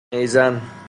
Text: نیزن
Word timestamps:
نیزن 0.13 0.71